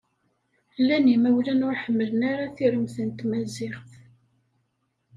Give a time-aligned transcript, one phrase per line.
[0.81, 3.91] Llan imawlan ur ḥemmlen ara tiremt n tmaziɣt.